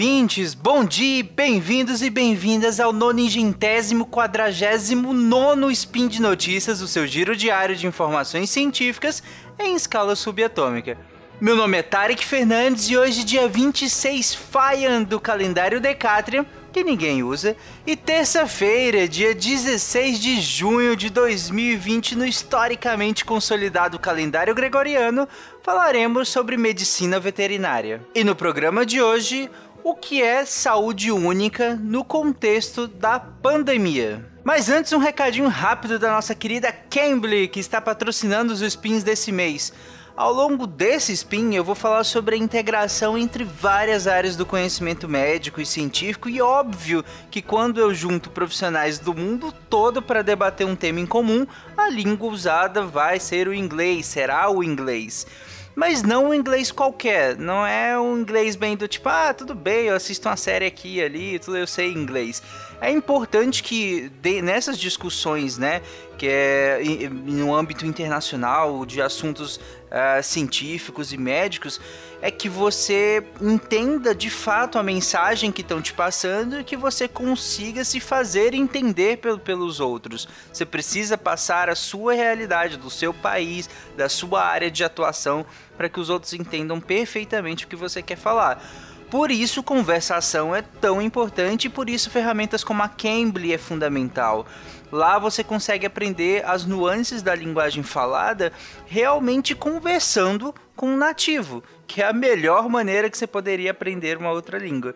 ouvintes, 0.00 0.54
bom 0.54 0.82
dia, 0.82 1.22
bem-vindos 1.22 2.00
e 2.00 2.08
bem-vindas 2.08 2.80
ao 2.80 2.90
nonigentésimo 2.90 4.06
quadragésimo 4.06 5.12
nono 5.12 5.70
Spin 5.70 6.08
de 6.08 6.22
Notícias, 6.22 6.80
o 6.80 6.88
seu 6.88 7.06
giro 7.06 7.36
diário 7.36 7.76
de 7.76 7.86
informações 7.86 8.48
científicas 8.48 9.22
em 9.58 9.74
escala 9.74 10.16
subatômica. 10.16 10.96
Meu 11.38 11.54
nome 11.54 11.76
é 11.76 11.82
Tarek 11.82 12.24
Fernandes 12.24 12.88
e 12.88 12.96
hoje, 12.96 13.24
dia 13.24 13.46
26 13.46 14.34
Faian 14.34 15.02
do 15.02 15.20
calendário 15.20 15.82
Decatrium, 15.82 16.46
que 16.72 16.84
ninguém 16.84 17.22
usa, 17.22 17.56
e 17.86 17.96
terça-feira, 17.96 19.08
dia 19.08 19.34
16 19.34 20.18
de 20.18 20.40
junho 20.40 20.94
de 20.94 21.10
2020, 21.10 22.16
no 22.16 22.26
historicamente 22.26 23.24
consolidado 23.24 23.98
calendário 23.98 24.54
gregoriano, 24.54 25.28
falaremos 25.62 26.28
sobre 26.28 26.56
medicina 26.56 27.18
veterinária. 27.18 28.00
E 28.14 28.22
no 28.22 28.36
programa 28.36 28.86
de 28.86 29.02
hoje, 29.02 29.50
o 29.82 29.94
que 29.94 30.22
é 30.22 30.44
saúde 30.44 31.10
única 31.10 31.74
no 31.74 32.04
contexto 32.04 32.86
da 32.86 33.18
pandemia. 33.18 34.24
Mas 34.42 34.68
antes, 34.68 34.92
um 34.92 34.98
recadinho 34.98 35.48
rápido 35.48 35.98
da 35.98 36.10
nossa 36.10 36.34
querida 36.34 36.72
Cambly, 36.72 37.48
que 37.48 37.60
está 37.60 37.80
patrocinando 37.80 38.52
os 38.52 38.60
spins 38.62 39.02
desse 39.02 39.30
mês. 39.30 39.72
Ao 40.16 40.32
longo 40.32 40.66
desse 40.66 41.12
spin, 41.12 41.54
eu 41.54 41.64
vou 41.64 41.74
falar 41.74 42.04
sobre 42.04 42.34
a 42.34 42.38
integração 42.38 43.16
entre 43.16 43.44
várias 43.44 44.06
áreas 44.06 44.36
do 44.36 44.44
conhecimento 44.44 45.08
médico 45.08 45.60
e 45.60 45.66
científico, 45.66 46.28
e 46.28 46.42
óbvio 46.42 47.04
que 47.30 47.40
quando 47.40 47.80
eu 47.80 47.94
junto 47.94 48.28
profissionais 48.28 48.98
do 48.98 49.14
mundo 49.14 49.52
todo 49.70 50.02
para 50.02 50.22
debater 50.22 50.66
um 50.66 50.76
tema 50.76 51.00
em 51.00 51.06
comum, 51.06 51.46
a 51.76 51.88
língua 51.88 52.28
usada 52.28 52.82
vai 52.82 53.18
ser 53.18 53.48
o 53.48 53.54
inglês, 53.54 54.06
será 54.06 54.50
o 54.50 54.62
inglês 54.62 55.26
mas 55.74 56.02
não 56.02 56.28
um 56.28 56.34
inglês 56.34 56.70
qualquer. 56.70 57.36
Não 57.36 57.66
é 57.66 57.98
um 57.98 58.18
inglês 58.18 58.56
bem 58.56 58.76
do 58.76 58.88
tipo, 58.88 59.08
ah, 59.08 59.32
tudo 59.32 59.54
bem, 59.54 59.86
eu 59.86 59.94
assisto 59.94 60.28
uma 60.28 60.36
série 60.36 60.66
aqui 60.66 60.96
e 60.96 61.02
ali, 61.02 61.38
tudo 61.38 61.56
eu 61.56 61.66
sei 61.66 61.92
inglês. 61.92 62.42
É 62.80 62.90
importante 62.90 63.62
que 63.62 64.10
de, 64.20 64.40
nessas 64.42 64.78
discussões, 64.78 65.58
né, 65.58 65.82
que 66.16 66.26
é 66.28 66.80
no 67.10 67.54
âmbito 67.54 67.86
internacional 67.86 68.84
de 68.84 69.00
assuntos 69.00 69.60
uh, 69.90 70.22
científicos 70.22 71.12
e 71.12 71.16
médicos, 71.16 71.80
é 72.22 72.30
que 72.30 72.48
você 72.48 73.24
entenda 73.40 74.14
de 74.14 74.30
fato 74.30 74.78
a 74.78 74.82
mensagem 74.82 75.50
que 75.50 75.62
estão 75.62 75.80
te 75.80 75.92
passando 75.92 76.60
e 76.60 76.64
que 76.64 76.76
você 76.76 77.08
consiga 77.08 77.84
se 77.84 77.98
fazer 77.98 78.54
entender 78.54 79.18
pelo, 79.18 79.38
pelos 79.38 79.80
outros. 79.80 80.28
Você 80.52 80.64
precisa 80.64 81.16
passar 81.16 81.68
a 81.68 81.74
sua 81.74 82.12
realidade, 82.12 82.76
do 82.76 82.90
seu 82.90 83.12
país, 83.12 83.68
da 83.96 84.08
sua 84.08 84.44
área 84.44 84.70
de 84.70 84.84
atuação, 84.84 85.44
para 85.76 85.88
que 85.88 85.98
os 85.98 86.10
outros 86.10 86.32
entendam 86.34 86.80
perfeitamente 86.80 87.64
o 87.64 87.68
que 87.68 87.76
você 87.76 88.02
quer 88.02 88.16
falar. 88.16 88.62
Por 89.10 89.32
isso, 89.32 89.62
conversação 89.62 90.54
é 90.54 90.62
tão 90.62 91.02
importante 91.02 91.64
e 91.66 91.70
por 91.70 91.90
isso 91.90 92.08
ferramentas 92.08 92.62
como 92.62 92.82
a 92.82 92.88
Cambly 92.88 93.52
é 93.52 93.58
fundamental. 93.58 94.46
Lá 94.92 95.18
você 95.18 95.42
consegue 95.42 95.84
aprender 95.84 96.44
as 96.46 96.64
nuances 96.64 97.20
da 97.20 97.34
linguagem 97.34 97.82
falada 97.82 98.52
realmente 98.86 99.54
conversando 99.54 100.54
com 100.76 100.86
um 100.94 100.96
nativo, 100.96 101.62
que 101.88 102.00
é 102.00 102.06
a 102.06 102.12
melhor 102.12 102.68
maneira 102.68 103.10
que 103.10 103.18
você 103.18 103.26
poderia 103.26 103.72
aprender 103.72 104.16
uma 104.16 104.30
outra 104.30 104.58
língua. 104.58 104.94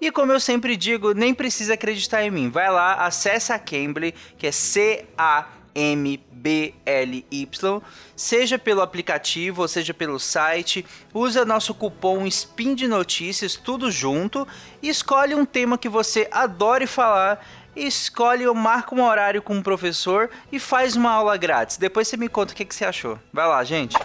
E 0.00 0.12
como 0.12 0.30
eu 0.30 0.38
sempre 0.38 0.76
digo, 0.76 1.12
nem 1.12 1.34
precisa 1.34 1.74
acreditar 1.74 2.22
em 2.22 2.30
mim. 2.30 2.50
Vai 2.50 2.70
lá, 2.70 2.94
acessa 2.94 3.56
a 3.56 3.58
Cambly, 3.58 4.14
que 4.38 4.46
é 4.46 4.52
C 4.52 5.04
A 5.18 5.46
M 5.78 6.20
B 6.32 6.74
L 6.84 7.24
Y, 7.30 7.82
seja 8.16 8.58
pelo 8.58 8.80
aplicativo 8.80 9.62
ou 9.62 9.68
seja 9.68 9.94
pelo 9.94 10.18
site. 10.18 10.84
Usa 11.14 11.44
nosso 11.44 11.72
cupom 11.72 12.28
SPIN 12.28 12.74
de 12.74 12.88
notícias, 12.88 13.54
tudo 13.54 13.90
junto, 13.90 14.46
escolhe 14.82 15.36
um 15.36 15.44
tema 15.44 15.78
que 15.78 15.88
você 15.88 16.28
adore 16.32 16.86
falar 16.86 17.46
escolhe 17.76 18.44
ou 18.44 18.56
marca 18.56 18.92
um 18.92 19.04
horário 19.04 19.40
com 19.40 19.54
um 19.54 19.62
professor 19.62 20.28
e 20.50 20.58
faz 20.58 20.96
uma 20.96 21.12
aula 21.12 21.36
grátis. 21.36 21.76
Depois 21.76 22.08
você 22.08 22.16
me 22.16 22.28
conta 22.28 22.52
o 22.52 22.56
que, 22.56 22.64
que 22.64 22.74
você 22.74 22.84
achou. 22.84 23.16
Vai 23.32 23.46
lá, 23.46 23.62
gente. 23.62 23.96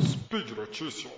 Speed 0.00 0.50
Notícias. 0.56 1.12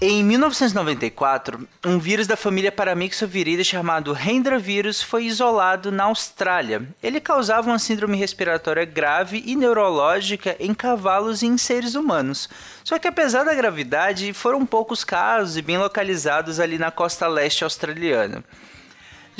Em 0.00 0.22
1994, 0.22 1.66
um 1.84 1.98
vírus 1.98 2.28
da 2.28 2.36
família 2.36 2.70
Paramyxoviridae 2.70 3.64
chamado 3.64 4.16
Hendra 4.16 4.56
vírus 4.56 5.02
foi 5.02 5.24
isolado 5.24 5.90
na 5.90 6.04
Austrália. 6.04 6.86
Ele 7.02 7.18
causava 7.20 7.68
uma 7.68 7.80
síndrome 7.80 8.16
respiratória 8.16 8.84
grave 8.84 9.42
e 9.44 9.56
neurológica 9.56 10.54
em 10.60 10.72
cavalos 10.72 11.42
e 11.42 11.46
em 11.46 11.58
seres 11.58 11.96
humanos. 11.96 12.48
Só 12.84 12.96
que 12.96 13.08
apesar 13.08 13.42
da 13.42 13.52
gravidade, 13.52 14.32
foram 14.32 14.64
poucos 14.64 15.02
casos 15.02 15.56
e 15.56 15.62
bem 15.62 15.78
localizados 15.78 16.60
ali 16.60 16.78
na 16.78 16.92
costa 16.92 17.26
leste 17.26 17.64
australiana. 17.64 18.44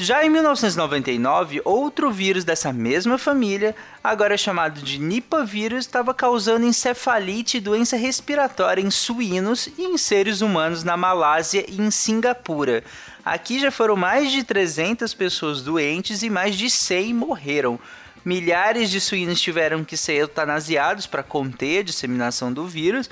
Já 0.00 0.24
em 0.24 0.30
1999, 0.30 1.60
outro 1.64 2.12
vírus 2.12 2.44
dessa 2.44 2.72
mesma 2.72 3.18
família, 3.18 3.74
agora 4.02 4.36
chamado 4.36 4.80
de 4.80 4.96
Nipah 4.96 5.42
vírus, 5.42 5.80
estava 5.80 6.14
causando 6.14 6.64
encefalite 6.64 7.56
e 7.56 7.60
doença 7.60 7.96
respiratória 7.96 8.80
em 8.80 8.92
suínos 8.92 9.68
e 9.76 9.82
em 9.82 9.98
seres 9.98 10.40
humanos 10.40 10.84
na 10.84 10.96
Malásia 10.96 11.64
e 11.68 11.80
em 11.80 11.90
Singapura. 11.90 12.84
Aqui 13.24 13.58
já 13.58 13.72
foram 13.72 13.96
mais 13.96 14.30
de 14.30 14.44
300 14.44 15.12
pessoas 15.14 15.62
doentes 15.62 16.22
e 16.22 16.30
mais 16.30 16.54
de 16.54 16.70
100 16.70 17.12
morreram. 17.14 17.76
Milhares 18.24 18.90
de 18.90 19.00
suínos 19.00 19.40
tiveram 19.40 19.82
que 19.82 19.96
ser 19.96 20.12
eutanasiados 20.12 21.08
para 21.08 21.24
conter 21.24 21.80
a 21.80 21.82
disseminação 21.82 22.52
do 22.52 22.68
vírus 22.68 23.10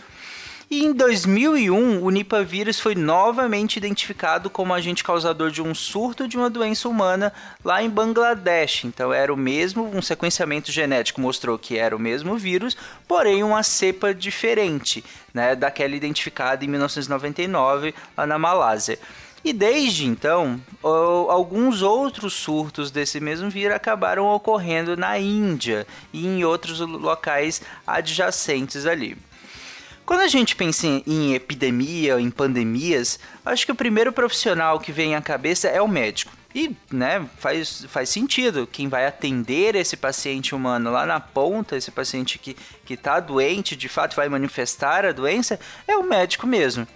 e 0.69 0.85
em 0.85 0.93
2001, 0.93 2.03
o 2.03 2.11
Nipah 2.11 2.43
vírus 2.43 2.81
foi 2.81 2.97
novamente 2.97 3.77
identificado 3.77 4.51
como 4.51 4.75
agente 4.75 5.05
causador 5.05 5.49
de 5.49 5.63
um 5.63 5.73
surto 5.73 6.27
de 6.27 6.37
uma 6.37 6.51
doença 6.51 6.89
humana 6.89 7.33
lá 7.65 7.81
em 7.83 7.89
Bangladesh. 7.89 8.85
Então 8.85 9.13
era 9.13 9.33
o 9.33 9.37
mesmo, 9.37 9.85
um 9.85 10.03
sequenciamento 10.03 10.73
genético 10.73 11.21
mostrou 11.21 11.57
que 11.57 11.79
era 11.79 11.95
o 11.95 12.01
mesmo 12.01 12.37
vírus, 12.37 12.77
porém 13.07 13.45
uma 13.45 13.63
cepa 13.63 14.13
diferente, 14.13 15.05
né, 15.33 15.55
daquela 15.55 15.95
identificada 15.95 16.65
em 16.65 16.69
1999 16.69 17.95
lá 18.17 18.27
na 18.27 18.37
Malásia. 18.37 18.99
E 19.45 19.53
desde 19.53 20.05
então, 20.05 20.61
alguns 20.83 21.81
outros 21.81 22.35
surtos 22.35 22.91
desse 22.91 23.21
mesmo 23.21 23.49
vírus 23.49 23.77
acabaram 23.77 24.27
ocorrendo 24.27 24.97
na 24.97 25.17
Índia 25.17 25.87
e 26.13 26.27
em 26.27 26.45
outros 26.45 26.81
locais 26.81 27.63
adjacentes 27.87 28.87
ali. 28.87 29.17
Quando 30.07 30.21
a 30.21 30.29
gente 30.29 30.55
pensa 30.55 30.87
em, 30.87 31.35
epidemia, 31.35 32.21
em 32.21 32.31
pandemias, 32.31 33.19
acho 33.45 33.67
que 33.67 33.73
o 33.73 33.75
primeiro 33.75 34.13
profissional 34.13 34.79
que 34.79 34.93
vem 34.93 35.17
à 35.17 35.21
cabeça 35.21 35.67
é 35.67 35.83
o 35.83 35.89
médico. 35.89 36.33
E, 36.55 36.75
né, 36.93 37.29
faz, 37.37 37.85
faz 37.89 38.09
sentido. 38.09 38.69
Quem 38.71 38.89
vai 38.89 39.05
atender 39.05 39.75
esse 39.75 39.97
paciente 39.97 40.55
humano 40.55 40.93
lá 40.93 41.05
na 41.05 41.19
ponta, 41.19 41.77
esse 41.77 41.91
paciente 41.91 42.39
que, 42.39 42.57
que 42.85 42.97
tá 42.97 43.19
doente, 43.19 43.75
de 43.75 43.89
fato 43.89 44.15
vai 44.15 44.29
manifestar 44.29 45.05
a 45.05 45.11
doença, 45.11 45.59
é 45.89 45.97
o 45.97 46.05
médico 46.05 46.47
mesmo. 46.47 46.87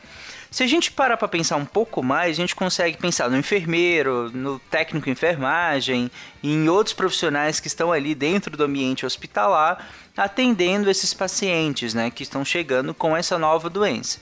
Se 0.51 0.65
a 0.65 0.67
gente 0.67 0.91
parar 0.91 1.17
para 1.17 1.29
pensar 1.29 1.57
um 1.57 1.65
pouco 1.65 2.03
mais, 2.03 2.33
a 2.33 2.41
gente 2.41 2.57
consegue 2.57 2.97
pensar 2.97 3.31
no 3.31 3.37
enfermeiro, 3.37 4.31
no 4.35 4.59
técnico 4.59 5.05
de 5.05 5.13
enfermagem, 5.13 6.11
e 6.43 6.53
em 6.53 6.69
outros 6.69 6.93
profissionais 6.93 7.61
que 7.61 7.69
estão 7.69 7.93
ali 7.93 8.17
dentro 8.17 8.57
do 8.57 8.65
ambiente 8.65 9.07
hospitalar, 9.07 9.89
atendendo 10.17 10.91
esses 10.91 11.15
pacientes, 11.15 11.95
né, 11.95 12.11
que 12.11 12.25
estão 12.25 12.45
chegando 12.45 12.93
com 12.93 13.17
essa 13.17 13.39
nova 13.39 13.71
doença. 13.71 14.19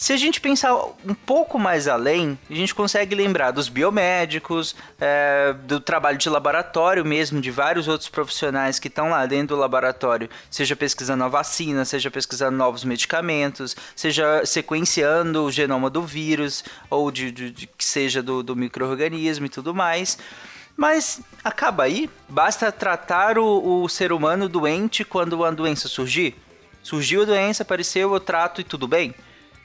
Se 0.00 0.12
a 0.12 0.16
gente 0.16 0.40
pensar 0.40 0.76
um 0.76 1.12
pouco 1.26 1.58
mais 1.58 1.88
além, 1.88 2.38
a 2.48 2.54
gente 2.54 2.72
consegue 2.72 3.16
lembrar 3.16 3.50
dos 3.50 3.68
biomédicos, 3.68 4.76
é, 5.00 5.52
do 5.64 5.80
trabalho 5.80 6.16
de 6.16 6.30
laboratório 6.30 7.04
mesmo, 7.04 7.40
de 7.40 7.50
vários 7.50 7.88
outros 7.88 8.08
profissionais 8.08 8.78
que 8.78 8.86
estão 8.86 9.10
lá 9.10 9.26
dentro 9.26 9.56
do 9.56 9.60
laboratório, 9.60 10.30
seja 10.48 10.76
pesquisando 10.76 11.24
a 11.24 11.28
vacina, 11.28 11.84
seja 11.84 12.12
pesquisando 12.12 12.56
novos 12.56 12.84
medicamentos, 12.84 13.74
seja 13.96 14.46
sequenciando 14.46 15.42
o 15.42 15.50
genoma 15.50 15.90
do 15.90 16.02
vírus, 16.02 16.62
ou 16.88 17.10
de, 17.10 17.32
de, 17.32 17.50
de 17.50 17.66
que 17.66 17.84
seja 17.84 18.22
do, 18.22 18.40
do 18.40 18.54
microorganismo 18.54 19.46
e 19.46 19.48
tudo 19.48 19.74
mais. 19.74 20.16
Mas 20.76 21.20
acaba 21.42 21.82
aí? 21.82 22.08
Basta 22.28 22.70
tratar 22.70 23.36
o, 23.36 23.82
o 23.82 23.88
ser 23.88 24.12
humano 24.12 24.48
doente 24.48 25.04
quando 25.04 25.44
a 25.44 25.50
doença 25.50 25.88
surgir? 25.88 26.36
Surgiu 26.84 27.22
a 27.22 27.24
doença, 27.24 27.64
apareceu, 27.64 28.14
eu 28.14 28.20
trato 28.20 28.60
e 28.60 28.64
tudo 28.64 28.86
bem? 28.86 29.12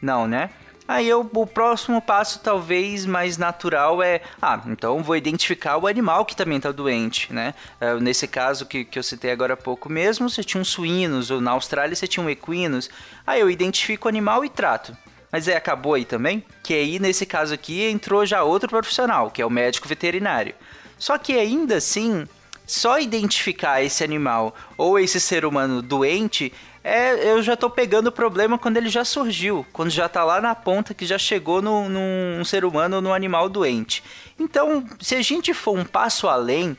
Não, 0.04 0.28
né? 0.28 0.50
Aí 0.86 1.08
eu, 1.08 1.22
o 1.34 1.48
próximo 1.48 2.02
passo, 2.02 2.42
talvez 2.42 3.06
mais 3.06 3.38
natural, 3.38 4.04
é: 4.04 4.20
ah, 4.42 4.62
então 4.68 5.02
vou 5.02 5.16
identificar 5.16 5.78
o 5.78 5.88
animal 5.88 6.26
que 6.26 6.36
também 6.36 6.58
está 6.58 6.74
doente, 6.74 7.32
né? 7.32 7.54
Uh, 7.80 8.02
nesse 8.02 8.28
caso 8.28 8.66
que, 8.66 8.84
que 8.84 9.00
eu 9.00 9.04
citei 9.04 9.32
agora 9.32 9.54
há 9.54 9.58
pouco 9.58 9.90
mesmo, 9.90 10.30
você 10.30 10.44
tinha 10.44 10.60
um 10.60 10.66
suínos, 10.66 11.32
ou 11.32 11.40
na 11.40 11.52
Austrália 11.52 11.96
você 11.96 12.06
tinha 12.06 12.22
um 12.22 12.30
equinos. 12.30 12.90
Aí 13.26 13.40
eu 13.40 13.50
identifico 13.50 14.08
o 14.08 14.10
animal 14.10 14.44
e 14.44 14.50
trato. 14.50 14.96
Mas 15.32 15.48
é, 15.48 15.56
acabou 15.56 15.94
aí 15.94 16.04
também? 16.04 16.44
Que 16.62 16.74
aí, 16.74 17.00
nesse 17.00 17.26
caso 17.26 17.54
aqui, 17.54 17.82
entrou 17.84 18.26
já 18.26 18.44
outro 18.44 18.68
profissional, 18.68 19.32
que 19.32 19.42
é 19.42 19.46
o 19.46 19.50
médico 19.50 19.88
veterinário. 19.88 20.54
Só 20.98 21.18
que 21.18 21.40
ainda 21.40 21.78
assim, 21.78 22.28
só 22.66 23.00
identificar 23.00 23.82
esse 23.84 24.04
animal 24.04 24.56
ou 24.78 24.98
esse 24.98 25.20
ser 25.20 25.46
humano 25.46 25.82
doente, 25.82 26.54
é, 26.84 27.32
eu 27.32 27.42
já 27.42 27.56
tô 27.56 27.70
pegando 27.70 28.08
o 28.08 28.12
problema 28.12 28.58
quando 28.58 28.78
ele 28.78 28.90
já 28.90 29.06
surgiu, 29.06 29.66
quando 29.72 29.90
já 29.90 30.10
tá 30.10 30.24
lá 30.24 30.42
na 30.42 30.54
ponta 30.54 30.94
que 30.94 31.06
já 31.06 31.18
chegou 31.18 31.62
no, 31.62 31.88
num 31.88 32.44
ser 32.44 32.66
humano 32.66 32.98
ou 32.98 33.02
num 33.02 33.14
animal 33.14 33.48
doente. 33.48 34.04
Então, 34.38 34.84
se 35.00 35.16
a 35.16 35.22
gente 35.22 35.54
for 35.54 35.78
um 35.78 35.86
passo 35.86 36.28
além 36.28 36.76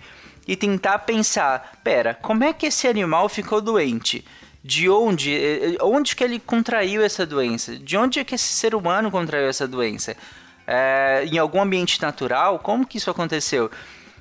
e 0.46 0.56
tentar 0.56 0.98
pensar, 1.00 1.81
pera, 1.82 2.14
como 2.14 2.44
é 2.44 2.52
que 2.52 2.66
esse 2.66 2.86
animal 2.86 3.31
ficou 3.31 3.62
doente? 3.62 4.25
De 4.62 4.88
onde, 4.88 5.34
eh, 5.34 5.76
onde 5.82 6.16
que 6.16 6.25
ele 6.25 6.38
contraiu 6.38 7.02
essa 7.02 7.25
doença? 7.26 7.76
De 7.76 7.96
onde 7.96 8.19
é 8.19 8.25
que 8.25 8.34
esse 8.34 8.52
ser 8.52 8.75
humano 8.75 9.10
contraiu 9.10 9.48
essa 9.48 9.69
doença? 9.69 10.16
É, 10.66 11.25
em 11.31 11.38
algum 11.38 11.60
ambiente 11.60 12.00
natural? 12.00 12.58
Como 12.58 12.86
que 12.86 12.96
isso 12.96 13.10
aconteceu? 13.10 13.70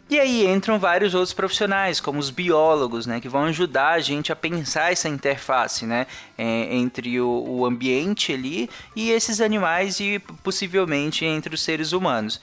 E 0.09 0.19
aí 0.19 0.45
entram 0.45 0.77
vários 0.77 1.13
outros 1.13 1.33
profissionais, 1.33 1.99
como 1.99 2.19
os 2.19 2.29
biólogos, 2.29 3.05
né, 3.07 3.21
que 3.21 3.29
vão 3.29 3.45
ajudar 3.45 3.91
a 3.93 3.99
gente 3.99 4.31
a 4.31 4.35
pensar 4.35 4.91
essa 4.91 5.07
interface, 5.07 5.85
né, 5.85 6.05
entre 6.37 7.19
o, 7.21 7.29
o 7.29 7.65
ambiente 7.65 8.33
ali 8.33 8.69
e 8.95 9.11
esses 9.11 9.39
animais 9.39 9.99
e 9.99 10.19
possivelmente 10.43 11.25
entre 11.25 11.55
os 11.55 11.61
seres 11.61 11.93
humanos. 11.93 12.39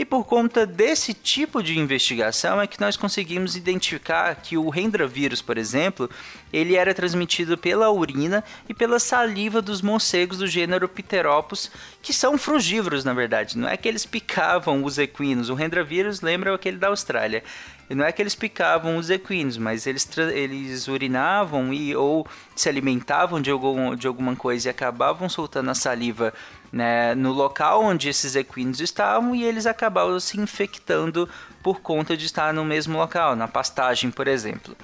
E 0.00 0.04
por 0.06 0.24
conta 0.24 0.64
desse 0.64 1.12
tipo 1.12 1.62
de 1.62 1.78
investigação 1.78 2.58
é 2.58 2.66
que 2.66 2.80
nós 2.80 2.96
conseguimos 2.96 3.54
identificar 3.54 4.34
que 4.36 4.56
o 4.56 4.70
rendravírus, 4.70 5.42
por 5.42 5.58
exemplo, 5.58 6.08
ele 6.52 6.74
era 6.74 6.94
transmitido 6.94 7.56
pela 7.56 7.90
urina 7.90 8.42
e 8.68 8.74
pela 8.74 8.98
saliva 8.98 9.62
dos 9.62 9.82
morcegos 9.82 10.38
do 10.38 10.46
gênero 10.46 10.88
Pteropus, 10.88 11.70
que 12.02 12.12
são 12.12 12.36
frugívoros, 12.36 13.04
na 13.04 13.12
verdade. 13.12 13.56
Não 13.56 13.68
é 13.68 13.76
que 13.76 13.88
eles 13.88 14.04
picavam 14.06 14.84
os 14.84 14.98
equinos. 14.98 15.50
O 15.50 15.54
rendravírus 15.54 16.20
lembra 16.20 16.54
aquele 16.54 16.76
da 16.76 16.88
Austrália. 16.88 17.42
E 17.88 17.94
não 17.94 18.04
é 18.04 18.12
que 18.12 18.22
eles 18.22 18.36
picavam 18.36 18.96
os 18.96 19.10
equinos, 19.10 19.58
mas 19.58 19.84
eles, 19.84 20.08
eles 20.32 20.86
urinavam 20.86 21.74
e 21.74 21.96
ou 21.96 22.24
se 22.54 22.68
alimentavam 22.68 23.40
de, 23.40 23.50
algum, 23.50 23.96
de 23.96 24.06
alguma 24.06 24.36
coisa 24.36 24.68
e 24.68 24.70
acabavam 24.70 25.28
soltando 25.28 25.72
a 25.72 25.74
saliva 25.74 26.32
né, 26.72 27.16
no 27.16 27.32
local 27.32 27.82
onde 27.82 28.08
esses 28.08 28.36
equinos 28.36 28.80
estavam 28.80 29.34
e 29.34 29.42
eles 29.42 29.66
acabavam 29.66 30.20
se 30.20 30.38
infectando 30.38 31.28
por 31.64 31.80
conta 31.80 32.16
de 32.16 32.26
estar 32.26 32.54
no 32.54 32.64
mesmo 32.64 32.96
local, 32.96 33.34
na 33.34 33.48
pastagem, 33.48 34.08
por 34.08 34.28
exemplo. 34.28 34.76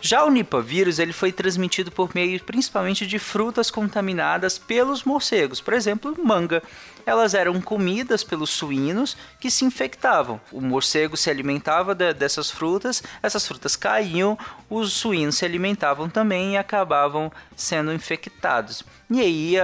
Já 0.00 0.24
o 0.24 0.30
nipavírus 0.30 0.98
ele 0.98 1.12
foi 1.12 1.30
transmitido 1.30 1.92
por 1.92 2.10
meio 2.14 2.42
principalmente 2.42 3.06
de 3.06 3.18
frutas 3.18 3.70
contaminadas 3.70 4.58
pelos 4.58 5.04
morcegos, 5.04 5.60
por 5.60 5.74
exemplo, 5.74 6.16
manga. 6.24 6.62
Elas 7.04 7.34
eram 7.34 7.60
comidas 7.60 8.22
pelos 8.22 8.50
suínos 8.50 9.16
que 9.38 9.50
se 9.50 9.64
infectavam. 9.64 10.40
O 10.52 10.60
morcego 10.60 11.16
se 11.16 11.28
alimentava 11.28 11.94
de, 11.94 12.12
dessas 12.14 12.50
frutas, 12.50 13.02
essas 13.22 13.46
frutas 13.46 13.76
caíam, 13.76 14.38
os 14.68 14.92
suínos 14.92 15.36
se 15.36 15.44
alimentavam 15.44 16.08
também 16.08 16.54
e 16.54 16.56
acabavam 16.56 17.30
sendo 17.56 17.92
infectados. 17.92 18.84
E 19.10 19.20
aí, 19.20 19.56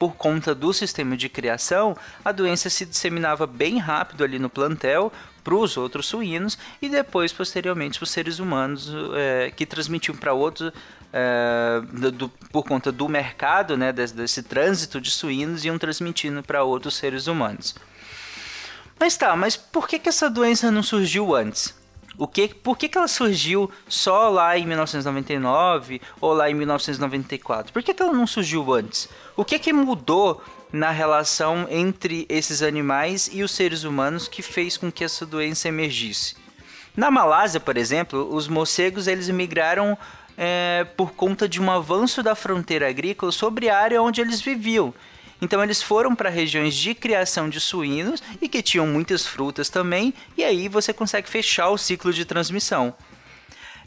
por 0.00 0.16
conta 0.16 0.52
do 0.52 0.72
sistema 0.72 1.16
de 1.16 1.28
criação, 1.28 1.96
a 2.24 2.32
doença 2.32 2.68
se 2.68 2.84
disseminava 2.84 3.46
bem 3.46 3.78
rápido 3.78 4.24
ali 4.24 4.38
no 4.38 4.50
plantel, 4.50 5.12
para 5.42 5.54
os 5.54 5.76
outros 5.76 6.06
suínos 6.06 6.58
e 6.80 6.88
depois, 6.88 7.32
posteriormente, 7.32 7.98
para 7.98 8.04
os 8.04 8.10
seres 8.10 8.38
humanos 8.38 8.92
é, 9.14 9.50
que 9.50 9.66
transmitiam 9.66 10.16
para 10.16 10.32
outros 10.32 10.72
é, 11.12 11.82
do, 12.12 12.28
por 12.28 12.64
conta 12.64 12.92
do 12.92 13.08
mercado, 13.08 13.76
né, 13.76 13.92
desse, 13.92 14.14
desse 14.14 14.42
trânsito 14.42 15.00
de 15.00 15.10
suínos, 15.10 15.64
iam 15.64 15.78
transmitindo 15.78 16.42
para 16.42 16.62
outros 16.62 16.94
seres 16.96 17.26
humanos. 17.26 17.74
Mas 18.98 19.16
tá, 19.16 19.34
mas 19.34 19.56
por 19.56 19.88
que, 19.88 19.98
que 19.98 20.08
essa 20.08 20.28
doença 20.28 20.70
não 20.70 20.82
surgiu 20.82 21.34
antes? 21.34 21.74
O 22.18 22.26
que, 22.26 22.48
por 22.48 22.76
que, 22.76 22.86
que 22.86 22.98
ela 22.98 23.08
surgiu 23.08 23.70
só 23.88 24.28
lá 24.28 24.58
em 24.58 24.66
1999 24.66 26.02
ou 26.20 26.34
lá 26.34 26.50
em 26.50 26.54
1994? 26.54 27.72
Por 27.72 27.82
que, 27.82 27.94
que 27.94 28.02
ela 28.02 28.12
não 28.12 28.26
surgiu 28.26 28.74
antes? 28.74 29.08
O 29.34 29.42
que, 29.42 29.58
que 29.58 29.72
mudou 29.72 30.42
na 30.72 30.90
relação 30.90 31.66
entre 31.70 32.26
esses 32.28 32.62
animais 32.62 33.28
e 33.32 33.42
os 33.42 33.50
seres 33.50 33.84
humanos 33.84 34.28
que 34.28 34.42
fez 34.42 34.76
com 34.76 34.90
que 34.90 35.04
essa 35.04 35.26
doença 35.26 35.68
emergisse. 35.68 36.36
Na 36.96 37.10
Malásia, 37.10 37.60
por 37.60 37.76
exemplo, 37.76 38.28
os 38.34 38.48
morcegos 38.48 39.06
eles 39.06 39.28
migraram 39.28 39.96
é, 40.36 40.86
por 40.96 41.12
conta 41.12 41.48
de 41.48 41.60
um 41.60 41.70
avanço 41.70 42.22
da 42.22 42.34
fronteira 42.34 42.88
agrícola 42.88 43.32
sobre 43.32 43.68
a 43.68 43.78
área 43.78 44.02
onde 44.02 44.20
eles 44.20 44.40
viviam. 44.40 44.92
Então 45.40 45.62
eles 45.62 45.82
foram 45.82 46.14
para 46.14 46.28
regiões 46.28 46.74
de 46.74 46.94
criação 46.94 47.48
de 47.48 47.60
suínos 47.60 48.22
e 48.40 48.48
que 48.48 48.62
tinham 48.62 48.86
muitas 48.86 49.26
frutas 49.26 49.68
também, 49.68 50.12
e 50.36 50.44
aí 50.44 50.68
você 50.68 50.92
consegue 50.92 51.28
fechar 51.28 51.70
o 51.70 51.78
ciclo 51.78 52.12
de 52.12 52.24
transmissão. 52.24 52.94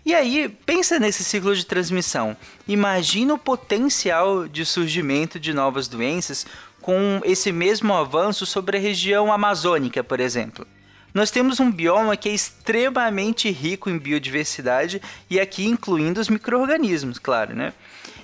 E 0.06 0.14
aí, 0.14 0.50
pensa 0.66 1.00
nesse 1.00 1.24
ciclo 1.24 1.56
de 1.56 1.66
transmissão. 1.66 2.36
Imagina 2.68 3.36
o 3.36 3.38
potencial 3.38 4.50
de 4.50 4.66
surgimento 4.66 5.40
de 5.40 5.54
novas 5.54 5.88
doenças 5.88 6.46
com 6.84 7.22
esse 7.24 7.50
mesmo 7.52 7.94
avanço 7.96 8.46
sobre 8.46 8.78
a 8.78 8.80
região 8.80 9.32
amazônica, 9.32 10.04
por 10.04 10.20
exemplo. 10.20 10.68
Nós 11.14 11.32
temos 11.32 11.60
um 11.60 11.72
bioma 11.72 12.18
que 12.18 12.28
é 12.28 12.34
extremamente 12.34 13.50
rico 13.50 13.90
em 13.90 13.98
biodiversidade 13.98 15.02
e 15.30 15.40
aqui 15.40 15.66
incluindo 15.66 16.20
os 16.20 16.28
micro-organismos, 16.28 17.18
claro, 17.18 17.56
né? 17.56 17.72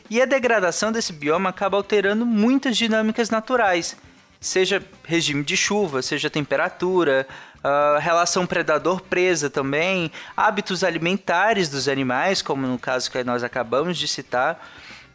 E 0.09 0.21
a 0.21 0.25
degradação 0.25 0.91
desse 0.91 1.13
bioma 1.13 1.51
acaba 1.51 1.77
alterando 1.77 2.25
muitas 2.25 2.75
dinâmicas 2.75 3.29
naturais, 3.29 3.95
seja 4.41 4.83
regime 5.05 5.43
de 5.43 5.55
chuva, 5.55 6.01
seja 6.01 6.29
temperatura, 6.29 7.25
uh, 7.63 7.99
relação 7.99 8.45
predador-presa 8.45 9.49
também, 9.49 10.11
hábitos 10.35 10.83
alimentares 10.83 11.69
dos 11.69 11.87
animais, 11.87 12.41
como 12.41 12.67
no 12.67 12.77
caso 12.77 13.09
que 13.09 13.23
nós 13.23 13.41
acabamos 13.41 13.97
de 13.97 14.07
citar. 14.07 14.59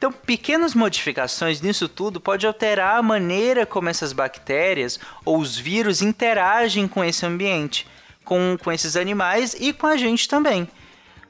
Então, 0.05 0.13
pequenas 0.13 0.75
modificações 0.75 1.63
nisso 1.63 1.89
tudo 1.89 2.21
pode 2.21 2.47
alterar 2.47 2.99
a 2.99 3.03
maneira 3.03 3.65
como 3.65 3.89
essas 3.89 4.13
bactérias 4.13 5.01
ou 5.25 5.39
os 5.39 5.57
vírus 5.57 6.03
interagem 6.03 6.87
com 6.87 7.03
esse 7.03 7.25
ambiente, 7.25 7.87
com, 8.23 8.59
com 8.63 8.71
esses 8.71 8.97
animais 8.97 9.57
e 9.59 9.73
com 9.73 9.87
a 9.87 9.97
gente 9.97 10.29
também. 10.29 10.69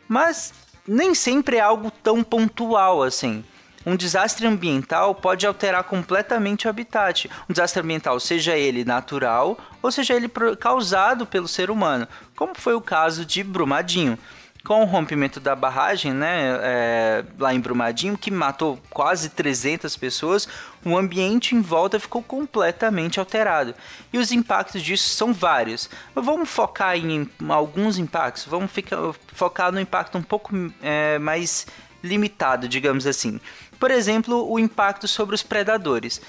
Mas 0.08 0.52
nem 0.88 1.14
sempre 1.14 1.58
é 1.58 1.60
algo 1.60 1.88
tão 1.88 2.24
pontual 2.24 3.04
assim. 3.04 3.44
Um 3.86 3.94
desastre 3.94 4.44
ambiental 4.44 5.14
pode 5.14 5.46
alterar 5.46 5.84
completamente 5.84 6.66
o 6.66 6.70
habitat. 6.70 7.30
Um 7.48 7.52
desastre 7.52 7.80
ambiental, 7.80 8.18
seja 8.18 8.56
ele 8.56 8.84
natural 8.84 9.56
ou 9.80 9.92
seja 9.92 10.14
ele 10.14 10.28
causado 10.58 11.24
pelo 11.24 11.46
ser 11.46 11.70
humano, 11.70 12.08
como 12.34 12.56
foi 12.56 12.74
o 12.74 12.80
caso 12.80 13.24
de 13.24 13.44
Brumadinho 13.44 14.18
com 14.64 14.80
o 14.80 14.86
rompimento 14.86 15.38
da 15.38 15.54
barragem, 15.54 16.12
né, 16.14 16.58
é, 16.62 17.24
lá 17.38 17.52
em 17.54 17.60
Brumadinho, 17.60 18.16
que 18.16 18.30
matou 18.30 18.80
quase 18.88 19.28
300 19.28 19.94
pessoas, 19.94 20.48
o 20.82 20.96
ambiente 20.96 21.54
em 21.54 21.60
volta 21.60 22.00
ficou 22.00 22.22
completamente 22.22 23.20
alterado. 23.20 23.74
E 24.10 24.16
os 24.16 24.32
impactos 24.32 24.82
disso 24.82 25.10
são 25.10 25.34
vários. 25.34 25.90
Mas 26.14 26.24
vamos 26.24 26.48
focar 26.48 26.96
em 26.96 27.28
alguns 27.50 27.98
impactos, 27.98 28.46
vamos 28.46 28.72
ficar, 28.72 28.96
focar 29.34 29.70
no 29.70 29.78
impacto 29.78 30.16
um 30.16 30.22
pouco 30.22 30.50
é, 30.82 31.18
mais 31.18 31.66
limitado, 32.02 32.66
digamos 32.66 33.06
assim. 33.06 33.38
Por 33.78 33.90
exemplo, 33.90 34.50
o 34.50 34.58
impacto 34.58 35.06
sobre 35.06 35.34
os 35.34 35.42
predadores 35.42 36.22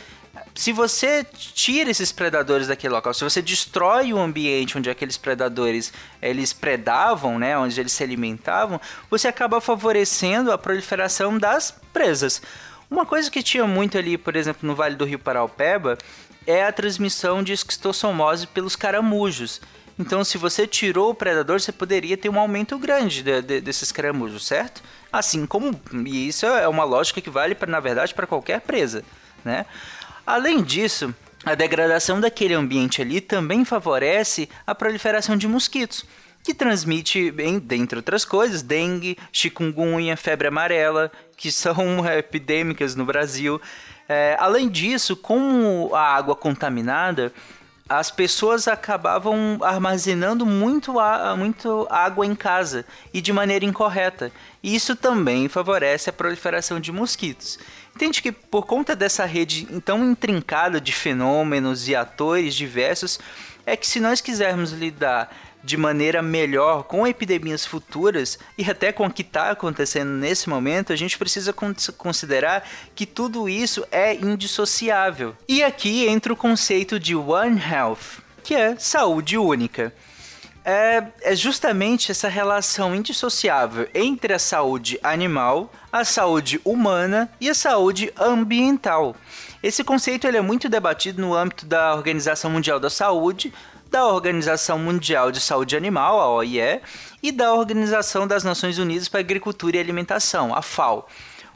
se 0.54 0.72
você 0.72 1.26
tira 1.34 1.90
esses 1.90 2.12
predadores 2.12 2.68
daquele 2.68 2.94
local, 2.94 3.14
se 3.14 3.24
você 3.24 3.42
destrói 3.42 4.14
o 4.14 4.18
ambiente 4.18 4.78
onde 4.78 4.90
aqueles 4.90 5.18
predadores 5.18 5.94
eles 6.22 6.54
predavam, 6.54 7.38
né, 7.38 7.58
onde 7.58 7.80
eles 7.80 7.92
se 7.92 8.04
alimentavam, 8.04 8.80
você 9.10 9.28
acaba 9.28 9.60
favorecendo 9.60 10.52
a 10.52 10.58
proliferação 10.58 11.38
das 11.38 11.72
presas. 11.94 12.42
Uma 12.90 13.06
coisa 13.06 13.32
que 13.32 13.42
tinha 13.42 13.66
muito 13.66 13.98
ali, 13.98 14.18
por 14.18 14.36
exemplo, 14.36 14.68
no 14.68 14.76
Vale 14.76 14.96
do 14.96 15.06
Rio 15.06 15.20
Paraupeba, 15.20 15.98
é 16.46 16.64
a 16.64 16.72
transmissão 16.72 17.44
de 17.44 17.54
esquistossomose 17.54 18.48
pelos 18.48 18.76
caramujos. 18.76 19.60
Então, 19.98 20.24
se 20.24 20.38
você 20.38 20.68
tirou 20.68 21.12
o 21.12 21.16
predador, 21.16 21.60
você 21.60 21.72
poderia 21.72 22.18
ter 22.18 22.30
um 22.30 22.40
aumento 22.40 22.78
grande 22.78 23.24
de, 23.24 23.42
de, 23.42 23.62
desses 23.62 23.92
caramujos, 23.92 24.46
certo? 24.46 24.84
Assim 25.12 25.46
como, 25.46 25.80
e 26.06 26.28
isso 26.28 26.46
é 26.46 26.68
uma 26.68 26.84
lógica 26.84 27.22
que 27.22 27.30
vale, 27.30 27.56
pra, 27.56 27.70
na 27.70 27.80
verdade, 27.80 28.14
para 28.14 28.28
qualquer 28.28 28.62
presa, 28.62 29.04
né? 29.44 29.66
Além 30.26 30.64
disso, 30.64 31.14
a 31.46 31.54
degradação 31.54 32.20
daquele 32.20 32.56
ambiente 32.56 33.02
ali 33.02 33.22
também 33.22 33.64
favorece 33.64 34.50
a 34.66 34.74
proliferação 34.74 35.38
de 35.38 35.48
mosquitos, 35.48 36.06
que 36.44 36.54
transmite, 36.54 37.32
dentre 37.62 37.98
outras 37.98 38.26
coisas, 38.26 38.62
dengue, 38.64 39.18
chikungunya, 39.32 40.18
febre 40.18 40.48
amarela, 40.48 41.12
que 41.38 41.52
são 41.52 42.06
epidêmicas 42.18 42.96
no 42.96 43.06
Brasil. 43.06 43.62
É, 44.10 44.36
além 44.40 44.70
disso, 44.70 45.16
com 45.16 45.92
a 45.94 46.02
água 46.02 46.36
contaminada, 46.36 47.32
as 47.88 48.10
pessoas 48.10 48.68
acabavam 48.68 49.60
armazenando 49.62 50.46
muito, 50.46 50.94
muito 51.38 51.88
água 51.90 52.26
em 52.26 52.34
casa 52.34 52.84
e 53.14 53.22
de 53.22 53.32
maneira 53.32 53.64
incorreta. 53.64 54.32
Isso 54.66 54.96
também 54.96 55.48
favorece 55.48 56.10
a 56.10 56.14
proliferação 56.14 56.80
de 56.80 56.92
mosquitos. 56.92 57.60
Entende 57.96 58.20
que 58.20 58.32
por 58.32 58.66
conta 58.66 58.96
dessa 58.96 59.24
rede 59.24 59.68
tão 59.82 60.04
intrincada 60.04 60.82
de 60.82 60.92
fenômenos 60.92 61.88
e 61.88 61.96
atores 61.96 62.56
diversos, 62.56 63.20
é 63.64 63.78
que 63.78 63.86
se 63.86 64.00
nós 64.00 64.22
quisermos 64.22 64.72
lidar 64.72 65.32
de 65.64 65.78
maneira 65.78 66.24
melhor 66.24 66.82
com 66.82 67.06
epidemias 67.06 67.64
futuras 67.64 68.40
e 68.58 68.68
até 68.68 68.92
com 68.92 69.06
o 69.06 69.14
que 69.14 69.22
está 69.22 69.52
acontecendo 69.52 70.10
nesse 70.10 70.50
momento, 70.50 70.92
a 70.92 70.96
gente 70.96 71.16
precisa 71.16 71.54
considerar 71.96 72.68
que 72.96 73.06
tudo 73.06 73.48
isso 73.48 73.86
é 73.92 74.16
indissociável. 74.16 75.38
E 75.48 75.64
aqui 75.64 76.08
entra 76.08 76.34
o 76.34 76.36
conceito 76.36 77.00
de 77.00 77.16
One 77.16 77.62
Health, 77.62 78.24
que 78.44 78.56
é 78.56 78.76
saúde 78.80 79.38
única. 79.38 79.94
É, 80.68 81.04
é, 81.22 81.36
justamente 81.36 82.10
essa 82.10 82.28
relação 82.28 82.96
indissociável 82.96 83.88
entre 83.94 84.34
a 84.34 84.40
saúde 84.40 85.00
animal, 85.04 85.72
a 85.92 86.04
saúde 86.04 86.60
humana 86.66 87.30
e 87.40 87.48
a 87.48 87.54
saúde 87.54 88.12
ambiental. 88.18 89.16
Esse 89.62 89.84
conceito 89.84 90.26
ele 90.26 90.38
é 90.38 90.42
muito 90.42 90.68
debatido 90.68 91.22
no 91.22 91.36
âmbito 91.36 91.68
da 91.68 91.94
Organização 91.94 92.50
Mundial 92.50 92.80
da 92.80 92.90
Saúde, 92.90 93.54
da 93.92 94.08
Organização 94.08 94.80
Mundial 94.80 95.32
de 95.32 95.40
Saúde 95.40 95.78
Animal, 95.78 96.20
a 96.20 96.30
OIE, 96.30 96.82
e 97.22 97.32
da 97.32 97.54
Organização 97.54 98.26
das 98.26 98.44
Nações 98.44 98.80
Unidas 98.80 99.08
para 99.08 99.20
Agricultura 99.20 99.78
e 99.78 99.80
Alimentação, 99.80 100.52
a 100.52 100.64
FAO. 100.64 101.08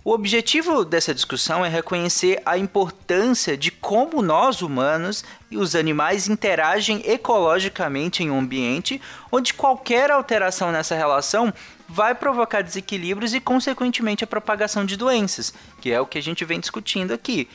O 0.04 0.12
objetivo 0.12 0.86
dessa 0.86 1.14
discussão 1.14 1.66
é 1.66 1.70
reconhecer 1.70 2.42
a 2.46 2.58
importância 2.58 3.58
de 3.58 3.70
como 3.70 4.22
nós 4.22 4.62
humanos 4.62 5.26
e 5.52 5.58
os 5.58 5.76
animais 5.76 6.28
interagem 6.28 7.02
ecologicamente 7.06 8.24
em 8.24 8.30
um 8.30 8.40
ambiente 8.40 9.02
onde 9.32 9.54
qualquer 9.54 10.12
alteração 10.12 10.72
nessa 10.72 10.96
relação 10.96 11.54
vai 11.88 12.14
provocar 12.14 12.62
desequilíbrios 12.62 13.34
e, 13.34 13.40
consequentemente, 13.40 14.24
a 14.24 14.28
propagação 14.28 14.86
de 14.86 14.96
doenças, 14.96 15.54
que 15.82 15.92
é 15.92 16.00
o 16.00 16.06
que 16.06 16.20
a 16.20 16.22
gente 16.22 16.46
vem 16.46 16.60
discutindo 16.60 17.14
aqui. 17.14 17.48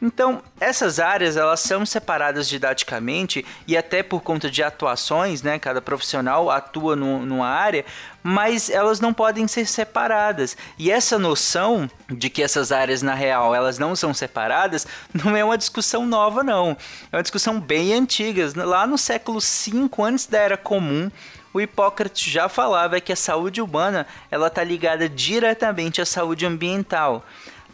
Então, 0.00 0.42
essas 0.60 1.00
áreas 1.00 1.36
elas 1.36 1.60
são 1.60 1.86
separadas 1.86 2.48
didaticamente 2.48 3.44
e 3.66 3.76
até 3.76 4.02
por 4.02 4.20
conta 4.20 4.50
de 4.50 4.62
atuações, 4.62 5.42
né? 5.42 5.58
Cada 5.58 5.80
profissional 5.80 6.50
atua 6.50 6.94
no, 6.94 7.24
numa 7.24 7.48
área, 7.48 7.84
mas 8.22 8.68
elas 8.68 9.00
não 9.00 9.14
podem 9.14 9.48
ser 9.48 9.66
separadas. 9.66 10.56
E 10.78 10.90
essa 10.90 11.18
noção 11.18 11.90
de 12.08 12.28
que 12.28 12.42
essas 12.42 12.72
áreas 12.72 13.00
na 13.00 13.14
real 13.14 13.54
elas 13.54 13.78
não 13.78 13.96
são 13.96 14.12
separadas 14.12 14.86
não 15.14 15.34
é 15.34 15.42
uma 15.42 15.56
discussão 15.56 16.04
nova 16.04 16.42
não. 16.42 16.76
É 17.10 17.16
uma 17.16 17.22
discussão 17.22 17.58
bem 17.58 17.94
antiga. 17.94 18.52
Lá 18.54 18.86
no 18.86 18.98
século 18.98 19.40
V, 19.40 19.88
antes 20.02 20.26
da 20.26 20.38
Era 20.38 20.56
Comum, 20.58 21.10
o 21.54 21.60
Hipócrates 21.60 22.30
já 22.30 22.50
falava 22.50 23.00
que 23.00 23.14
a 23.14 23.16
saúde 23.16 23.62
humana 23.62 24.06
ela 24.30 24.48
está 24.48 24.62
ligada 24.62 25.08
diretamente 25.08 26.02
à 26.02 26.04
saúde 26.04 26.44
ambiental. 26.44 27.24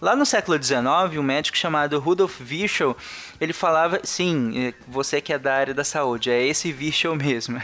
Lá 0.02 0.16
no 0.16 0.26
século 0.26 0.60
XIX, 0.60 1.16
um 1.16 1.22
médico 1.22 1.56
chamado 1.56 2.00
Rudolf 2.00 2.40
Virchow, 2.40 2.96
ele 3.40 3.52
falava, 3.52 4.00
sim, 4.02 4.52
é, 4.66 4.74
você 4.88 5.20
que 5.20 5.32
é 5.32 5.38
da 5.38 5.54
área 5.54 5.72
da 5.72 5.84
saúde, 5.84 6.28
é 6.28 6.44
esse 6.44 6.72
Virchow 6.72 7.14
mesmo. 7.14 7.62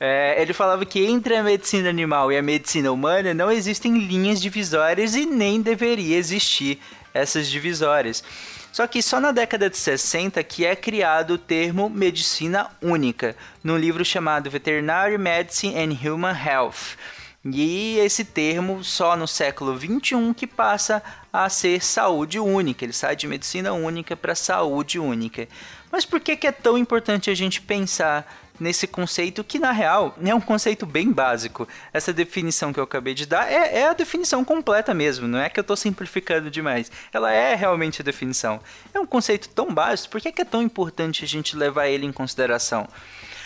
É, 0.00 0.34
ele 0.42 0.52
falava 0.52 0.84
que 0.84 1.06
entre 1.06 1.36
a 1.36 1.44
medicina 1.44 1.88
animal 1.88 2.32
e 2.32 2.36
a 2.36 2.42
medicina 2.42 2.90
humana 2.90 3.32
não 3.32 3.52
existem 3.52 3.98
linhas 3.98 4.40
divisórias 4.40 5.14
e 5.14 5.24
nem 5.24 5.62
deveria 5.62 6.16
existir 6.16 6.80
essas 7.14 7.48
divisórias. 7.48 8.24
Só 8.72 8.84
que 8.88 9.00
só 9.00 9.20
na 9.20 9.30
década 9.30 9.70
de 9.70 9.78
60 9.78 10.42
que 10.42 10.66
é 10.66 10.74
criado 10.74 11.34
o 11.34 11.38
termo 11.38 11.88
medicina 11.88 12.68
única, 12.82 13.36
num 13.62 13.76
livro 13.78 14.04
chamado 14.04 14.50
Veterinary 14.50 15.16
Medicine 15.16 15.78
and 15.78 15.92
Human 15.92 16.34
Health. 16.34 16.96
E 17.44 17.96
esse 17.98 18.24
termo 18.24 18.84
só 18.84 19.16
no 19.16 19.26
século 19.26 19.74
21 19.74 20.34
que 20.34 20.46
passa 20.46 21.02
a 21.32 21.48
ser 21.48 21.82
saúde 21.82 22.38
única. 22.38 22.84
Ele 22.84 22.92
sai 22.92 23.16
de 23.16 23.26
medicina 23.26 23.72
única 23.72 24.14
para 24.14 24.34
saúde 24.34 24.98
única. 24.98 25.48
Mas 25.90 26.04
por 26.04 26.20
que, 26.20 26.36
que 26.36 26.46
é 26.46 26.52
tão 26.52 26.76
importante 26.76 27.30
a 27.30 27.34
gente 27.34 27.62
pensar 27.62 28.26
nesse 28.60 28.86
conceito 28.86 29.42
que 29.42 29.58
na 29.58 29.72
real 29.72 30.14
é 30.22 30.34
um 30.34 30.40
conceito 30.40 30.84
bem 30.84 31.10
básico. 31.10 31.66
Essa 31.94 32.12
definição 32.12 32.74
que 32.74 32.78
eu 32.78 32.84
acabei 32.84 33.14
de 33.14 33.24
dar 33.24 33.50
é, 33.50 33.78
é 33.78 33.88
a 33.88 33.94
definição 33.94 34.44
completa 34.44 34.92
mesmo, 34.92 35.26
não 35.26 35.40
é 35.40 35.48
que 35.48 35.58
eu 35.58 35.62
estou 35.62 35.76
simplificando 35.76 36.50
demais. 36.50 36.92
Ela 37.10 37.32
é 37.32 37.54
realmente 37.54 38.02
a 38.02 38.04
definição. 38.04 38.60
É 38.92 39.00
um 39.00 39.06
conceito 39.06 39.48
tão 39.48 39.72
básico, 39.72 40.10
por 40.10 40.20
que, 40.20 40.30
que 40.30 40.42
é 40.42 40.44
tão 40.44 40.62
importante 40.62 41.24
a 41.24 41.26
gente 41.26 41.56
levar 41.56 41.88
ele 41.88 42.04
em 42.04 42.12
consideração? 42.12 42.86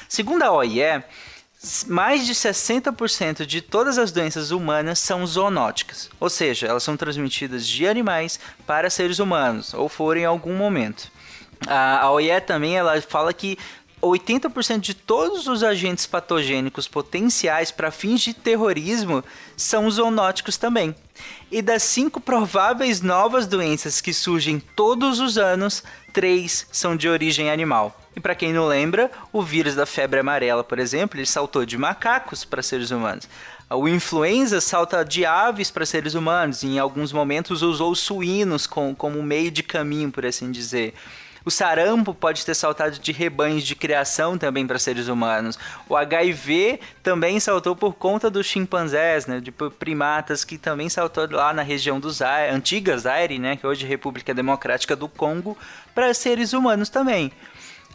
Segundo 0.09 0.43
a 0.43 0.53
OIE, 0.53 1.03
mais 1.87 2.26
de 2.26 2.35
60% 2.35 3.47
de 3.47 3.61
todas 3.61 3.99
as 3.99 4.12
doenças 4.12 4.50
humanas 4.50 4.99
são 4.99 5.26
zoonóticas, 5.26 6.11
ou 6.21 6.28
seja, 6.28 6.66
elas 6.66 6.83
são 6.83 6.97
transmitidas 6.97 7.66
de 7.66 7.87
animais 7.87 8.38
para 8.66 8.90
seres 8.90 9.18
humanos, 9.18 9.73
ou 9.73 9.88
foram 9.88 10.21
em 10.21 10.25
algum 10.25 10.54
momento. 10.54 11.11
A 11.66 12.11
OIE 12.11 12.40
também 12.42 12.76
ela 12.76 13.00
fala 13.00 13.33
que 13.33 13.56
80% 14.02 14.80
de 14.80 14.94
todos 14.94 15.47
os 15.47 15.62
agentes 15.62 16.04
patogênicos 16.04 16.87
potenciais 16.87 17.71
para 17.71 17.90
fins 17.90 18.21
de 18.21 18.35
terrorismo 18.35 19.25
são 19.56 19.90
zoonóticos 19.90 20.59
também. 20.59 20.94
E 21.50 21.62
das 21.62 21.83
cinco 21.83 22.21
prováveis 22.21 23.00
novas 23.00 23.47
doenças 23.47 24.00
que 24.00 24.12
surgem 24.12 24.61
todos 24.76 25.21
os 25.21 25.38
anos, 25.38 25.83
três 26.12 26.66
são 26.71 26.94
de 26.94 27.09
origem 27.09 27.50
animal. 27.50 27.99
E 28.16 28.21
para 28.21 28.35
quem 28.35 28.52
não 28.52 28.66
lembra, 28.66 29.11
o 29.33 29.42
vírus 29.42 29.75
da 29.75 29.85
febre 29.85 30.21
amarela, 30.21 30.62
por 30.62 30.78
exemplo, 30.78 31.18
ele 31.18 31.26
saltou 31.26 31.66
de 31.66 31.76
macacos 31.76 32.44
para 32.44 32.62
seres 32.62 32.90
humanos. 32.90 33.28
O 33.71 33.88
influenza 33.88 34.61
salta 34.61 35.04
de 35.04 35.25
aves 35.25 35.71
para 35.71 35.85
seres 35.85 36.14
humanos 36.14 36.62
e 36.62 36.68
em 36.68 36.78
alguns 36.78 37.12
momentos 37.12 37.62
usou 37.62 37.94
suínos 37.94 38.66
com, 38.66 38.94
como 38.94 39.23
meio 39.23 39.50
de 39.50 39.62
caminho, 39.62 40.12
por 40.12 40.25
assim 40.25 40.52
dizer. 40.52 40.94
O 41.44 41.50
sarampo 41.50 42.14
pode 42.14 42.44
ter 42.44 42.54
saltado 42.54 42.99
de 42.99 43.12
rebanhos 43.12 43.64
de 43.64 43.75
criação 43.75 44.38
também 44.38 44.66
para 44.66 44.78
seres 44.78 45.09
humanos. 45.09 45.59
O 45.88 45.94
HIV 45.94 46.80
também 47.02 47.38
saltou 47.38 47.76
por 47.76 47.94
conta 47.94 48.30
dos 48.30 48.47
chimpanzés, 48.47 49.26
né, 49.26 49.40
de 49.40 49.52
primatas 49.52 50.42
que 50.42 50.56
também 50.56 50.88
saltou 50.88 51.28
lá 51.30 51.52
na 51.52 51.62
região 51.62 52.00
do 52.00 52.11
Zaire, 52.11 52.54
antiga 52.54 52.97
Zaire, 52.97 53.38
né, 53.38 53.56
que 53.56 53.66
hoje 53.66 53.85
é 53.85 53.88
República 53.88 54.33
Democrática 54.33 54.97
do 54.97 55.06
Congo, 55.06 55.56
para 55.94 56.14
seres 56.14 56.54
humanos 56.54 56.88
também. 56.88 57.30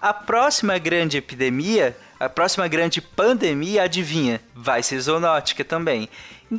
A 0.01 0.13
próxima 0.13 0.77
grande 0.77 1.17
epidemia, 1.17 1.95
a 2.17 2.29
próxima 2.29 2.67
grande 2.69 3.01
pandemia, 3.01 3.83
adivinha, 3.83 4.41
vai 4.55 4.81
ser 4.81 4.99
zoonótica 5.01 5.65
também. 5.65 6.07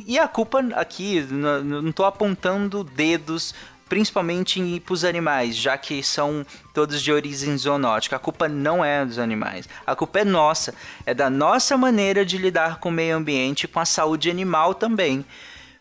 E 0.05 0.19
a 0.19 0.27
culpa 0.27 0.63
aqui, 0.75 1.21
não 1.21 1.89
estou 1.89 2.05
apontando 2.05 2.83
dedos 2.83 3.55
principalmente 3.89 4.79
para 4.85 4.93
os 4.93 5.03
animais, 5.03 5.53
já 5.53 5.77
que 5.77 6.01
são 6.01 6.45
todos 6.73 7.01
de 7.01 7.11
origem 7.11 7.57
zoonótica. 7.57 8.15
A 8.15 8.19
culpa 8.19 8.47
não 8.47 8.85
é 8.85 9.03
dos 9.03 9.19
animais, 9.19 9.67
a 9.85 9.95
culpa 9.95 10.19
é 10.19 10.23
nossa, 10.23 10.73
é 11.05 11.13
da 11.13 11.29
nossa 11.29 11.75
maneira 11.75 12.23
de 12.23 12.37
lidar 12.37 12.79
com 12.79 12.87
o 12.87 12.91
meio 12.91 13.17
ambiente 13.17 13.63
e 13.63 13.67
com 13.67 13.81
a 13.81 13.85
saúde 13.85 14.29
animal 14.29 14.75
também. 14.75 15.25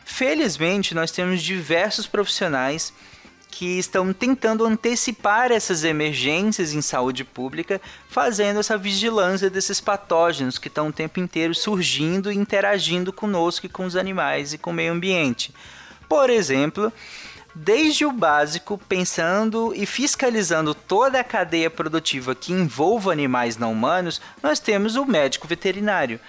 Felizmente, 0.05 0.93
nós 0.93 1.13
temos 1.13 1.41
diversos 1.41 2.09
profissionais 2.09 2.93
que 3.51 3.79
estão 3.79 4.13
tentando 4.13 4.65
antecipar 4.65 5.51
essas 5.51 5.83
emergências 5.85 6.73
em 6.73 6.81
saúde 6.81 7.25
pública, 7.25 7.81
fazendo 8.09 8.61
essa 8.61 8.79
vigilância 8.79 9.51
desses 9.51 9.81
patógenos 9.81 10.59
que 10.59 10.69
estão 10.69 10.89
o 10.89 10.93
tempo 10.93 11.19
inteiro 11.19 11.55
surgindo 11.55 12.31
e 12.31 12.37
interagindo 12.37 13.13
conosco 13.13 13.67
e 13.67 13.69
com 13.69 13.85
os 13.85 13.97
animais 13.97 14.53
e 14.53 14.59
com 14.59 14.71
o 14.71 14.75
meio 14.75 14.93
ambiente. 14.93 15.53
Por 16.09 16.31
exemplo, 16.31 16.93
desde 17.55 18.05
o 18.05 18.13
básico, 18.13 18.79
pensando 18.89 19.73
e 19.75 19.85
fiscalizando 19.85 20.75
toda 20.75 21.21
a 21.21 21.25
cadeia 21.25 21.71
produtiva 21.71 22.35
que 22.35 22.53
envolva 22.53 23.13
animais 23.13 23.57
não 23.57 23.73
humanos, 23.73 24.21
nós 24.43 24.61
temos 24.61 24.97
o 24.97 25.05
médico 25.05 25.49
veterinário, 25.49 26.21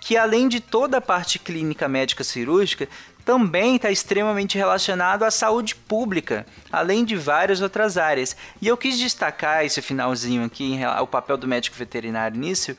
que 0.00 0.16
além 0.16 0.48
de 0.48 0.60
toda 0.60 0.96
a 0.96 1.00
parte 1.00 1.38
clínica 1.38 1.86
médica 1.86 2.24
cirúrgica, 2.24 2.88
também 3.30 3.76
está 3.76 3.92
extremamente 3.92 4.58
relacionado 4.58 5.22
à 5.22 5.30
saúde 5.30 5.76
pública, 5.76 6.44
além 6.72 7.04
de 7.04 7.14
várias 7.14 7.60
outras 7.60 7.96
áreas. 7.96 8.36
E 8.60 8.66
eu 8.66 8.76
quis 8.76 8.98
destacar 8.98 9.64
esse 9.64 9.80
finalzinho 9.80 10.44
aqui, 10.44 10.80
o 11.00 11.06
papel 11.06 11.36
do 11.36 11.46
médico 11.46 11.76
veterinário 11.76 12.36
nisso, 12.36 12.76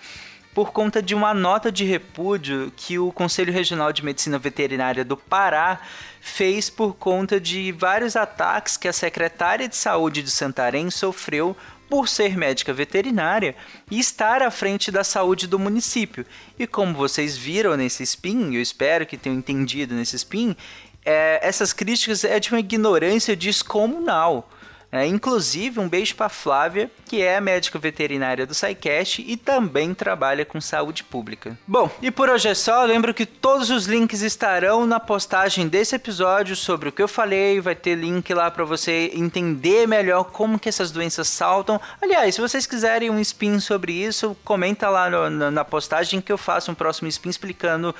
por 0.53 0.73
conta 0.73 1.01
de 1.01 1.15
uma 1.15 1.33
nota 1.33 1.71
de 1.71 1.85
repúdio 1.85 2.69
que 2.75 2.99
o 2.99 3.13
Conselho 3.13 3.53
Regional 3.53 3.93
de 3.93 4.03
Medicina 4.03 4.37
Veterinária 4.37 5.05
do 5.05 5.15
Pará 5.15 5.79
fez 6.19 6.69
por 6.69 6.95
conta 6.95 7.39
de 7.39 7.71
vários 7.71 8.17
ataques 8.17 8.75
que 8.75 8.89
a 8.89 8.93
secretária 8.93 9.69
de 9.69 9.77
Saúde 9.77 10.21
de 10.21 10.31
Santarém 10.31 10.91
sofreu 10.91 11.55
por 11.91 12.07
ser 12.07 12.37
médica 12.37 12.71
veterinária 12.71 13.53
e 13.91 13.99
estar 13.99 14.41
à 14.41 14.49
frente 14.49 14.89
da 14.89 15.03
saúde 15.03 15.45
do 15.45 15.59
município. 15.59 16.25
E 16.57 16.65
como 16.65 16.93
vocês 16.93 17.35
viram 17.35 17.75
nesse 17.75 18.01
spin, 18.03 18.55
eu 18.55 18.61
espero 18.61 19.05
que 19.05 19.17
tenham 19.17 19.37
entendido 19.37 19.93
nesse 19.93 20.15
spin, 20.15 20.55
é, 21.03 21.45
essas 21.45 21.73
críticas 21.73 22.23
é 22.23 22.39
de 22.39 22.49
uma 22.49 22.61
ignorância 22.61 23.35
descomunal 23.35 24.49
É, 24.91 25.05
inclusive, 25.07 25.79
um 25.79 25.87
beijo 25.87 26.15
para 26.15 26.27
Flávia, 26.27 26.91
que 27.05 27.21
é 27.21 27.39
médica 27.39 27.79
veterinária 27.79 28.45
do 28.45 28.53
SciCast 28.53 29.23
e 29.25 29.37
também 29.37 29.93
trabalha 29.93 30.43
com 30.43 30.59
saúde 30.59 31.01
pública. 31.03 31.57
Bom, 31.65 31.89
e 32.01 32.11
por 32.11 32.29
hoje 32.29 32.49
é 32.49 32.53
só. 32.53 32.83
Lembro 32.83 33.13
que 33.13 33.25
todos 33.25 33.69
os 33.69 33.85
links 33.85 34.21
estarão 34.21 34.85
na 34.85 34.99
postagem 34.99 35.69
desse 35.69 35.95
episódio 35.95 36.57
sobre 36.57 36.89
o 36.89 36.91
que 36.91 37.01
eu 37.01 37.07
falei. 37.07 37.61
Vai 37.61 37.73
ter 37.73 37.95
link 37.95 38.33
lá 38.33 38.51
para 38.51 38.65
você 38.65 39.11
entender 39.13 39.87
melhor 39.87 40.25
como 40.25 40.59
que 40.59 40.67
essas 40.67 40.91
doenças 40.91 41.29
saltam. 41.29 41.79
Aliás, 42.01 42.35
se 42.35 42.41
vocês 42.41 42.65
quiserem 42.65 43.09
um 43.09 43.19
spin 43.19 43.61
sobre 43.61 43.93
isso, 43.93 44.35
comenta 44.43 44.89
lá 44.89 45.09
no, 45.09 45.29
na, 45.29 45.51
na 45.51 45.63
postagem 45.63 46.19
que 46.19 46.31
eu 46.31 46.37
faço 46.37 46.69
um 46.69 46.75
próximo 46.75 47.07
spin 47.07 47.29
explicando 47.29 47.95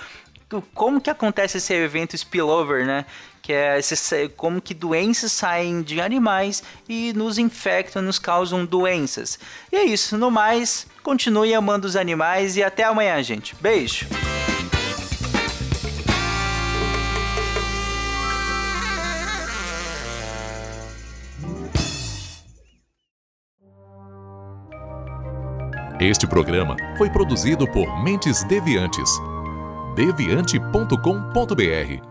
como 0.74 1.00
que 1.00 1.10
acontece 1.10 1.57
esse 1.57 1.74
evento 1.74 2.17
spillover, 2.17 2.86
né? 2.86 3.05
Que 3.41 3.53
é 3.53 3.79
esse, 3.79 4.29
como 4.38 4.62
que 4.62 4.74
doenças 4.74 5.31
saem 5.31 5.81
de 5.81 6.00
animais 6.00 6.62
e 6.88 7.12
nos 7.13 7.38
infectam, 7.38 8.01
nos 8.01 8.19
causam 8.19 8.65
doenças. 8.65 9.39
E 9.71 9.75
é 9.75 9.83
isso, 9.83 10.17
no 10.17 10.29
mais, 10.29 10.86
continue 11.01 11.53
amando 11.53 11.88
os 11.88 11.95
animais 11.95 12.55
e 12.55 12.63
até 12.63 12.83
amanhã, 12.83 13.21
gente. 13.24 13.55
Beijo! 13.60 14.07
Este 26.00 26.25
programa 26.25 26.75
foi 26.98 27.12
produzido 27.12 27.67
por 27.67 28.03
Mentes 28.03 28.43
Deviantes 28.45 29.07
deviante.com.br. 29.95 32.11